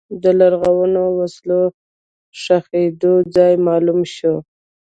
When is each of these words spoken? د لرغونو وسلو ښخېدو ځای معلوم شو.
د 0.23 0.25
لرغونو 0.39 1.01
وسلو 1.17 1.61
ښخېدو 2.41 3.13
ځای 3.35 3.53
معلوم 3.67 3.99
شو. 4.15 4.35